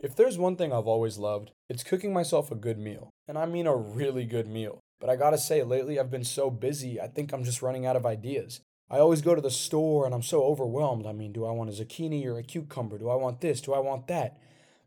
[0.00, 3.10] If there's one thing I've always loved, it's cooking myself a good meal.
[3.26, 4.78] And I mean a really good meal.
[5.00, 7.96] But I gotta say, lately I've been so busy, I think I'm just running out
[7.96, 8.60] of ideas.
[8.88, 11.04] I always go to the store and I'm so overwhelmed.
[11.04, 12.96] I mean, do I want a zucchini or a cucumber?
[12.96, 13.60] Do I want this?
[13.60, 14.38] Do I want that?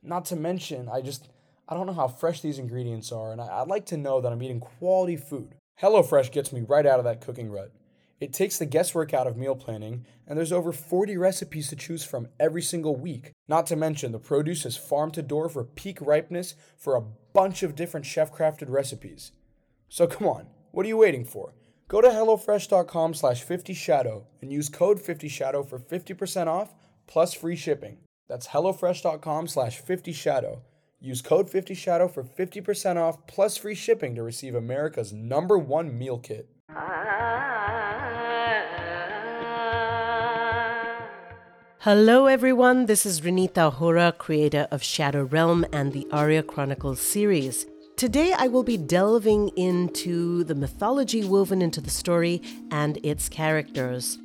[0.00, 1.28] Not to mention, I just,
[1.68, 4.30] I don't know how fresh these ingredients are, and I, would like to know that
[4.30, 5.56] I'm eating quality food.
[5.82, 7.72] HelloFresh gets me right out of that cooking rut.
[8.20, 12.04] It takes the guesswork out of meal planning, and there's over 40 recipes to choose
[12.04, 13.32] from every single week.
[13.48, 17.62] Not to mention, the produce is farm to door for peak ripeness for a bunch
[17.62, 19.32] of different chef crafted recipes.
[19.88, 21.54] So come on, what are you waiting for?
[21.88, 26.74] Go to HelloFresh.com slash 50shadow and use code 50shadow for 50% off
[27.06, 27.98] plus free shipping.
[28.28, 30.60] That's HelloFresh.com slash 50shadow.
[31.00, 36.18] Use code 50shadow for 50% off plus free shipping to receive America's number one meal
[36.18, 36.48] kit.
[41.84, 42.84] Hello, everyone.
[42.84, 47.64] This is Renita Hora, creator of Shadow Realm and the Arya Chronicles series.
[47.96, 54.18] Today, I will be delving into the mythology woven into the story and its characters.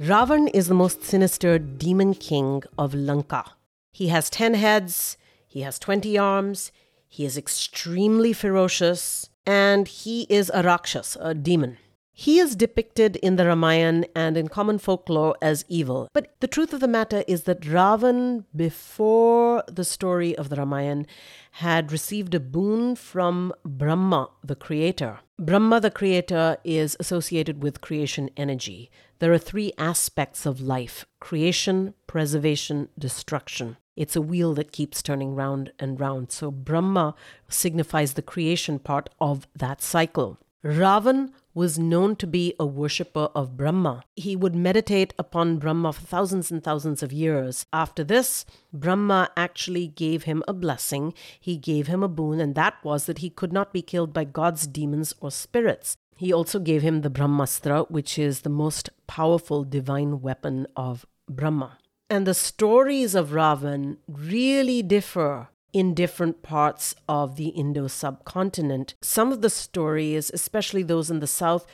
[0.00, 3.44] Ravan is the most sinister demon king of Lanka.
[3.92, 6.72] He has 10 heads, he has 20 arms,
[7.06, 11.76] he is extremely ferocious, and he is a Rakshas, a demon.
[12.14, 16.08] He is depicted in the Ramayana and in common folklore as evil.
[16.12, 21.06] But the truth of the matter is that Ravan, before the story of the Ramayana,
[21.52, 25.20] had received a boon from Brahma, the creator.
[25.38, 28.90] Brahma, the creator, is associated with creation energy.
[29.18, 33.78] There are three aspects of life creation, preservation, destruction.
[33.96, 36.30] It's a wheel that keeps turning round and round.
[36.30, 37.14] So Brahma
[37.48, 40.38] signifies the creation part of that cycle.
[40.64, 44.04] Ravan was known to be a worshipper of Brahma.
[44.16, 47.66] He would meditate upon Brahma for thousands and thousands of years.
[47.72, 51.14] After this, Brahma actually gave him a blessing.
[51.38, 54.24] He gave him a boon, and that was that he could not be killed by
[54.24, 55.96] God's demons or spirits.
[56.16, 61.78] He also gave him the Brahmastra, which is the most powerful divine weapon of Brahma.
[62.08, 68.94] And the stories of Ravan really differ in different parts of the Indo subcontinent.
[69.02, 71.66] Some of the stories, especially those in the south,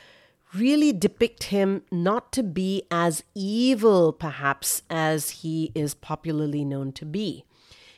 [0.53, 7.05] really depict him not to be as evil, perhaps, as he is popularly known to
[7.05, 7.45] be.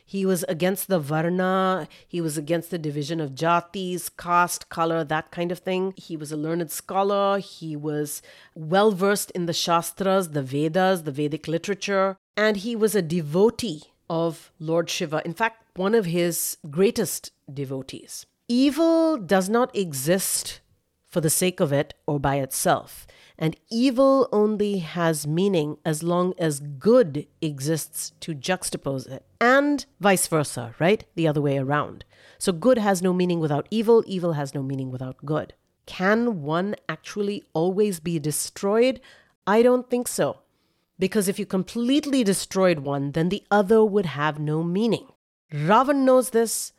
[0.04, 5.30] He was against the Varna, he was against the division of jatis, caste, color, that
[5.30, 5.94] kind of thing.
[5.96, 8.20] He was a learned scholar, he was
[8.54, 13.84] well versed in the Shastras, the Vedas, the Vedic literature, and he was a devotee
[14.10, 15.22] of Lord Shiva.
[15.24, 18.26] In fact, one of his greatest devotees.
[18.48, 20.60] Evil does not exist
[21.08, 23.06] for the sake of it or by itself.
[23.38, 29.24] And evil only has meaning as long as good exists to juxtapose it.
[29.40, 31.04] And vice versa, right?
[31.14, 32.04] The other way around.
[32.38, 35.54] So good has no meaning without evil, evil has no meaning without good.
[35.86, 39.00] Can one actually always be destroyed?
[39.46, 40.38] I don't think so.
[40.98, 45.08] Because if you completely destroyed one, then the other would have no meaning.
[45.52, 46.72] Ravan knows this,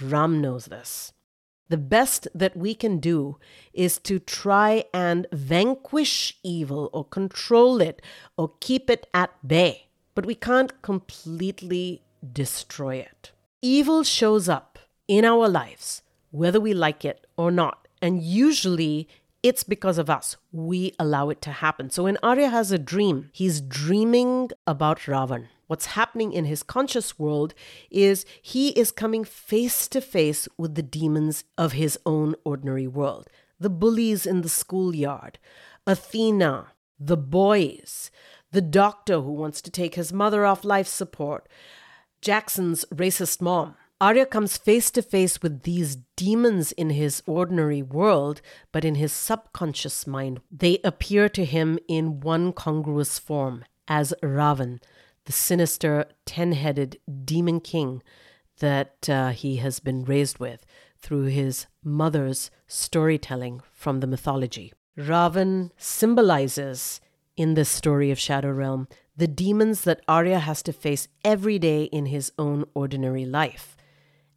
[0.00, 1.12] Ram knows this.
[1.68, 3.38] The best that we can do
[3.72, 8.00] is to try and vanquish evil or control it
[8.36, 13.32] or keep it at bay, but we can't completely destroy it.
[13.60, 14.78] Evil shows up
[15.08, 19.08] in our lives, whether we like it or not, and usually
[19.42, 20.36] it's because of us.
[20.52, 21.90] We allow it to happen.
[21.90, 27.18] So when Arya has a dream, he's dreaming about Ravan what's happening in his conscious
[27.18, 27.54] world
[27.90, 33.26] is he is coming face to face with the demons of his own ordinary world.
[33.58, 35.38] The bullies in the schoolyard,
[35.86, 38.10] Athena, the boys,
[38.50, 41.48] the doctor who wants to take his mother off life support,
[42.20, 43.74] Jackson's racist mom.
[43.98, 49.10] Arya comes face to face with these demons in his ordinary world, but in his
[49.10, 54.80] subconscious mind, they appear to him in one congruous form as Ravan,
[55.24, 58.02] the sinister, ten headed demon king
[58.58, 60.64] that uh, he has been raised with
[60.98, 64.72] through his mother's storytelling from the mythology.
[64.96, 67.00] Ravan symbolizes,
[67.36, 71.84] in this story of Shadow Realm, the demons that Arya has to face every day
[71.84, 73.76] in his own ordinary life,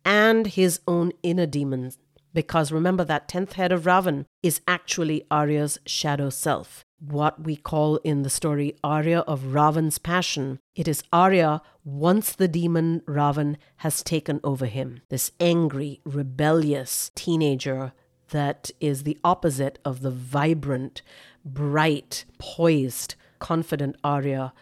[0.04, 1.98] and his own inner demons.
[2.34, 7.98] Because remember, that tenth head of Ravan is actually Arya's shadow self what we call
[7.98, 10.60] in the story Arya of Ravan's passion.
[10.76, 17.94] It is Arya once the demon Ravan has taken over him, this angry, rebellious teenager
[18.30, 21.02] that is the opposite of the vibrant,
[21.44, 24.54] bright, poised, confident Arya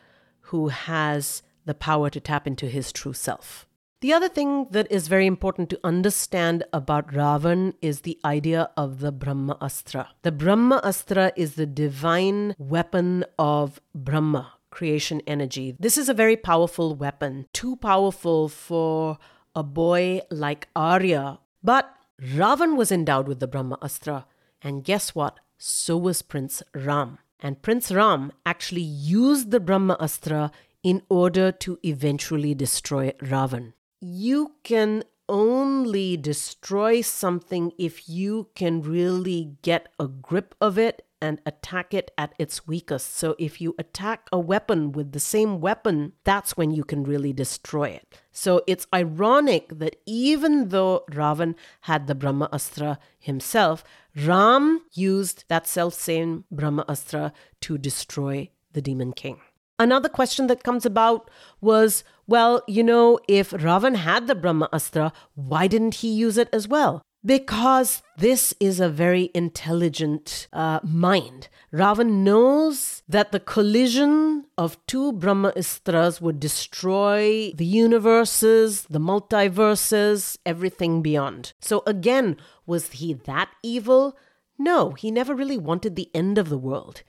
[0.48, 3.66] who has the power to tap into his true self.
[4.04, 9.00] The other thing that is very important to understand about Ravan is the idea of
[9.00, 10.10] the Brahma Astra.
[10.24, 15.78] The Brahma Astra is the divine weapon of Brahma, creation energy.
[15.80, 19.20] This is a very powerful weapon, too powerful for
[19.56, 21.40] a boy like Arya.
[21.64, 21.90] But
[22.22, 24.26] Ravan was endowed with the Brahma Astra,
[24.62, 25.40] and guess what?
[25.58, 27.20] So was Prince Ram.
[27.40, 30.52] And Prince Ram actually used the Brahma Astra
[30.84, 33.72] in order to eventually destroy Ravan
[34.04, 41.40] you can only destroy something if you can really get a grip of it and
[41.46, 43.16] attack it at its weakest.
[43.16, 47.32] So if you attack a weapon with the same weapon, that's when you can really
[47.32, 48.20] destroy it.
[48.34, 53.86] So it's ironic that even though Ravan had the Brahma Astra himself,
[54.18, 59.40] Ram used that self same Brahma Astra to destroy the Demon King.
[59.80, 61.30] Another question that comes about
[61.62, 66.50] was well, you know, if Ravan had the Brahma Astra, why didn't he use it
[66.54, 67.02] as well?
[67.26, 71.48] Because this is a very intelligent uh, mind.
[71.74, 80.38] Ravan knows that the collision of two Brahma Astras would destroy the universes, the multiverses,
[80.46, 81.54] everything beyond.
[81.60, 84.18] So, again, was he that evil?
[84.58, 87.04] No, he never really wanted the end of the world.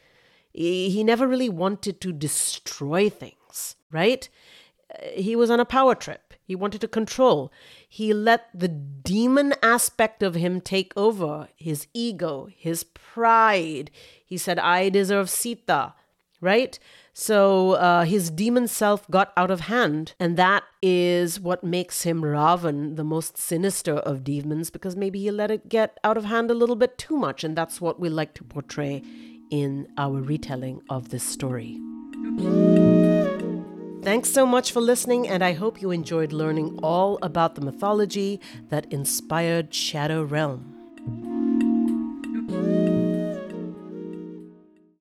[0.54, 4.28] He never really wanted to destroy things, right?
[5.12, 6.32] He was on a power trip.
[6.44, 7.52] He wanted to control.
[7.88, 13.90] He let the demon aspect of him take over his ego, his pride.
[14.24, 15.94] He said, I deserve Sita,
[16.40, 16.78] right?
[17.12, 20.14] So uh, his demon self got out of hand.
[20.20, 25.32] And that is what makes him Ravan, the most sinister of demons, because maybe he
[25.32, 27.42] let it get out of hand a little bit too much.
[27.42, 29.02] And that's what we like to portray
[29.50, 31.80] in our retelling of this story.
[34.02, 38.40] Thanks so much for listening, and I hope you enjoyed learning all about the mythology
[38.68, 40.73] that inspired Shadow Realm.